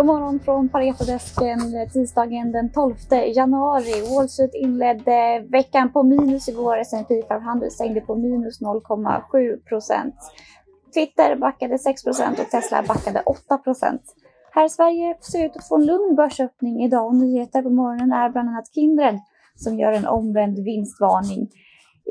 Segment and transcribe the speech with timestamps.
[0.00, 2.94] God morgon från Paretodesken tisdagen den 12
[3.34, 4.14] januari.
[4.14, 6.78] Wall Street inledde veckan på minus igår.
[6.78, 10.14] S&P 500 stängde på minus 0,7 procent.
[10.94, 14.02] Twitter backade 6 procent och Tesla backade 8 procent.
[14.54, 17.70] Här i Sverige ser det ut att få en lugn börsöppning idag och nyheter på
[17.70, 19.18] morgonen är bland annat Kindred
[19.54, 21.48] som gör en omvänd vinstvarning.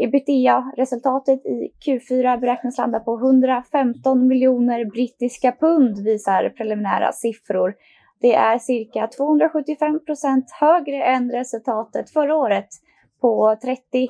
[0.02, 7.76] Ebitda-resultatet i Q4 beräknas landa på 115 miljoner brittiska pund visar preliminära siffror.
[8.21, 12.67] Det är cirka 275 procent högre än resultatet förra året
[13.21, 14.07] på 30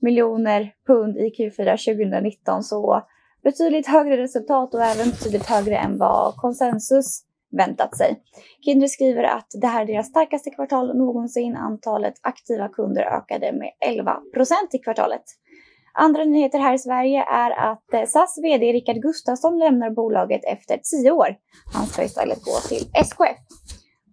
[0.00, 2.62] miljoner pund i Q4 2019.
[2.62, 3.02] Så
[3.42, 7.25] betydligt högre resultat och även betydligt högre än vad konsensus
[7.56, 8.20] väntat sig.
[8.64, 11.56] Kindred skriver att det här är deras starkaste kvartal någonsin.
[11.56, 15.22] Antalet aktiva kunder ökade med 11 procent i kvartalet.
[15.98, 20.80] Andra nyheter här i Sverige är att eh, SAS VD Rickard Gustafsson lämnar bolaget efter
[21.02, 21.36] 10 år.
[21.74, 23.36] Han ska istället gå till SKF.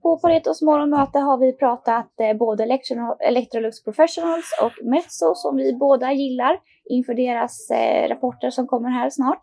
[0.03, 2.79] På Paretos morgonmöte har vi pratat eh, både
[3.19, 6.59] Electrolux Professionals och Metso som vi båda gillar
[6.89, 9.39] inför deras eh, rapporter som kommer här snart.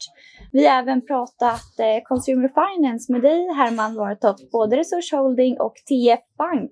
[0.53, 5.75] Vi har även pratat eh, Consumer Finance med dig Herman Wartoft, både Resurs Holding och
[5.75, 6.71] TF Bank.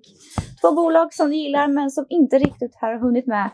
[0.61, 3.49] Två bolag som vi gillar men som inte riktigt har hunnit med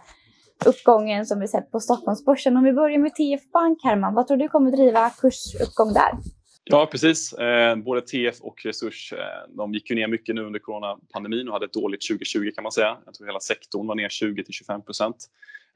[0.66, 2.58] uppgången som vi sett på Stockholmsbörsen.
[2.58, 6.35] Om vi börjar med TF Bank Herman, vad tror du kommer driva kursuppgång där?
[6.68, 7.34] Ja, precis.
[7.34, 11.54] Eh, både TF och Resurs eh, de gick ju ner mycket nu under coronapandemin och
[11.54, 12.98] hade ett dåligt 2020 kan man säga.
[13.06, 15.16] Jag tror hela sektorn var ner 20 till 25 procent.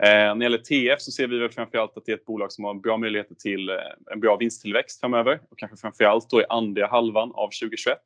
[0.03, 2.51] Eh, när det gäller TF så ser vi väl framförallt att det är ett bolag
[2.51, 3.75] som har bra möjligheter till eh,
[4.11, 7.97] en bra vinsttillväxt framöver och kanske framförallt då i andra halvan av 2021.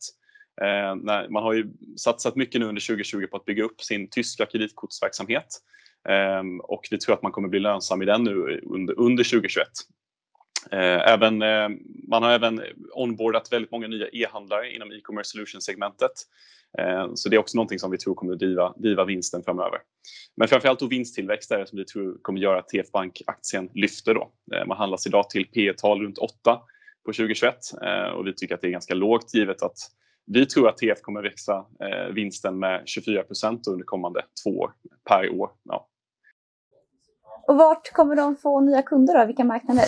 [0.62, 4.09] Eh, när man har ju satsat mycket nu under 2020 på att bygga upp sin
[4.09, 5.47] tyska kreditkortsverksamhet
[6.09, 9.68] eh, och vi tror att man kommer bli lönsam i den nu under, under 2021.
[10.72, 11.69] Eh, även, eh,
[12.08, 12.62] man har även
[12.94, 16.12] onboardat väldigt många nya e-handlare inom e-commerce solution-segmentet.
[16.78, 19.79] Eh, så det är också någonting som vi tror kommer driva, driva vinsten framöver.
[20.38, 24.13] Men framförallt då vinsttillväxt är det som vi tror kommer göra att TF Bank-aktien lyfter.
[24.13, 24.31] Då.
[24.56, 26.34] Eh, man handlas idag till P tal runt 8
[27.06, 29.78] på 2021 eh, och vi tycker att det är ganska lågt givet att
[30.25, 34.72] vi tror att TF kommer växa eh, vinsten med 24% under kommande två år
[35.09, 35.52] per år.
[35.63, 35.88] Ja.
[37.47, 39.25] Och vart kommer de få nya kunder då?
[39.25, 39.85] Vilka marknader?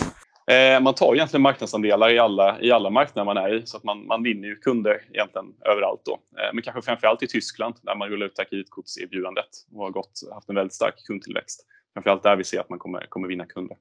[0.47, 3.83] Eh, man tar egentligen marknadsandelar i alla, i alla marknader man är i så att
[3.83, 6.13] man, man vinner ju kunder egentligen överallt då.
[6.13, 10.49] Eh, men kanske framförallt i Tyskland där man rullar ut kreditkortserbjudandet och har gått, haft
[10.49, 11.65] en väldigt stark kundtillväxt.
[11.93, 13.77] Framförallt där vi ser att man kommer, kommer vinna kunder.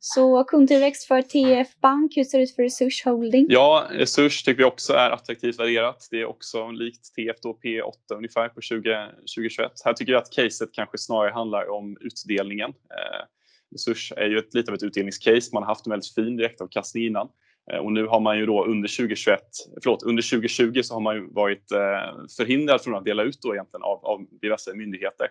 [0.00, 3.46] Så kundtillväxt för TF Bank, hur ser det ut för Resurs Holding?
[3.48, 6.08] Ja, Resurs tycker vi också är attraktivt värderat.
[6.10, 9.72] Det är också likt TF då P8 ungefär på 20, 2021.
[9.84, 12.70] Här tycker jag att caset kanske snarare handlar om utdelningen.
[12.70, 13.26] Eh,
[13.72, 15.50] Resurs är ju ett, lite av ett utdelningscase.
[15.52, 17.28] Man har haft en väldigt fin direktavkastning innan.
[17.72, 19.40] Eh, och nu har man ju då under 2021,
[19.82, 23.54] förlåt, under 2020 så har man ju varit eh, förhindrad från att dela ut då
[23.54, 25.28] egentligen av, av diverse myndigheter.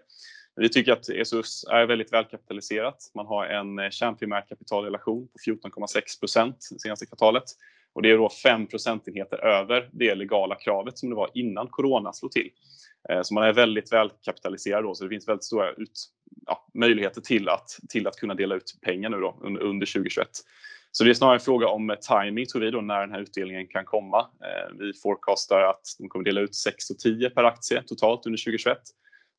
[0.56, 3.12] Vi tycker att ESUS är väldigt välkapitaliserat.
[3.16, 7.44] Man har en eh, kärnprimär kapitalrelation på 14,6 procent senaste kvartalet
[7.94, 12.14] och det är då 5 procentenheter över det legala kravet som det var innan corona
[12.14, 12.50] slog till.
[13.24, 16.10] Så man är väldigt välkapitaliserad då, så det finns väldigt stora ut,
[16.78, 20.28] möjligheter till att, till att kunna dela ut pengar nu då under, under 2021.
[20.92, 23.22] Så det är snarare en fråga om eh, timing tror vi då när den här
[23.22, 24.20] utdelningen kan komma.
[24.20, 28.38] Eh, vi forecastar att de kommer dela ut 6 och 10 per aktie totalt under
[28.38, 28.78] 2021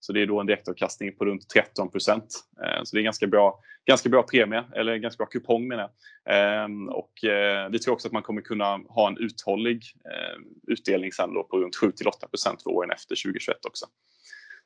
[0.01, 2.45] så det är då en direktavkastning på runt 13 procent.
[2.65, 5.91] Eh, så det är ganska bra, ganska bra premie, eller ganska bra kupong menar
[6.25, 6.63] jag.
[6.63, 11.13] Eh, och eh, vi tror också att man kommer kunna ha en uthållig eh, utdelning
[11.13, 13.87] sen då på runt 7 till 8 procent för åren efter 2021 också.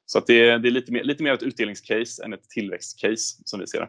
[0.06, 3.42] Så att det är, det är lite, mer, lite mer ett utdelningscase än ett tillväxtcase
[3.44, 3.88] som vi ser det.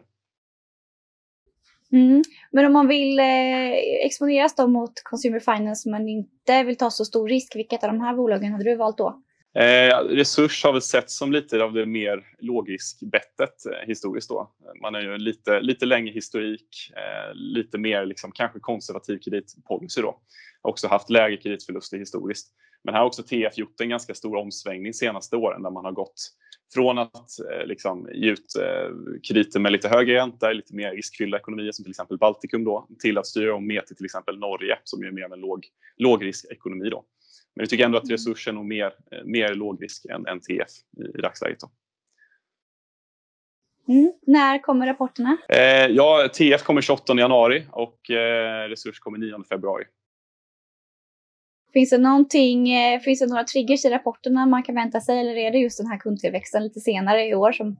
[1.92, 2.22] Mm.
[2.50, 3.72] Men om man vill eh,
[4.06, 8.00] exponeras då mot Consumer Finance men inte vill ta så stor risk, vilket av de
[8.00, 9.22] här bolagen hade du valt då?
[9.58, 14.50] Eh, resurs har väl sett som lite av det mer lågriskbettet eh, historiskt då.
[14.82, 20.20] Man har ju lite, lite längre historik, eh, lite mer liksom, kanske konservativ kreditpolicy då.
[20.62, 22.48] Också haft lägre kreditförluster historiskt.
[22.84, 25.92] Men här har också TF gjort en ganska stor omsvängning senaste åren där man har
[25.92, 26.30] gått
[26.74, 28.90] från att eh, liksom, ge ut eh,
[29.28, 33.18] krediter med lite högre ränta, lite mer riskfyllda ekonomier som till exempel Baltikum då, till
[33.18, 35.66] att styra om mer till till exempel Norge som är mer av en låg,
[35.96, 37.04] lågriskekonomi då.
[37.56, 41.18] Men vi tycker ändå att resursen är mer, eh, mer lågrisk än, än TF i,
[41.18, 41.60] i dagsläget.
[41.60, 41.70] Då.
[43.88, 44.12] Mm.
[44.26, 45.36] När kommer rapporterna?
[45.48, 49.84] Eh, ja, TF kommer 28 januari och eh, Resurs kommer 9 februari.
[51.74, 55.36] Finns det, någonting, eh, finns det några triggers i rapporterna man kan vänta sig eller
[55.36, 57.76] är det just den här kundtillväxten lite senare i år som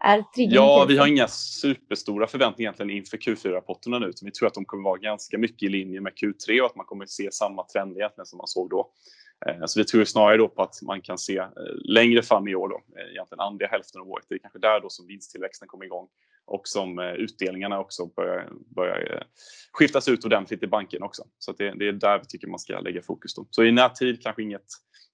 [0.00, 4.12] är triggern Ja, vi har inga superstora förväntningar egentligen inför Q4-rapporterna nu.
[4.22, 6.86] Vi tror att de kommer vara ganska mycket i linje med Q3 och att man
[6.86, 8.90] kommer se samma trend egentligen som man såg då.
[9.46, 11.48] Eh, så vi tror snarare då på att man kan se eh,
[11.84, 12.80] längre fram i år då,
[13.10, 14.26] egentligen andra hälften av året.
[14.28, 16.08] Det är kanske där då som vinsttillväxten kommer igång
[16.46, 18.98] och som utdelningarna också börjar, börjar
[19.78, 21.22] skiftas ut ordentligt i banken också.
[21.38, 23.46] Så det, det, är där vi tycker man ska lägga fokus då.
[23.50, 24.66] Så i närtid kanske inget,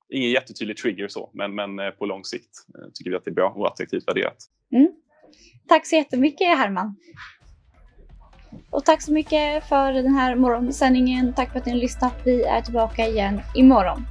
[0.09, 3.31] ingen jättetydlig trigger så, men, men eh, på lång sikt eh, tycker vi att det
[3.31, 4.37] är bra och attraktivt värderat.
[4.73, 4.89] Mm.
[5.69, 6.97] Tack så jättemycket Herman.
[8.71, 11.35] Och tack så mycket för den här morgonsändningen.
[11.35, 12.15] Tack för att ni har lyssnat.
[12.25, 14.05] Vi är tillbaka igen imorgon.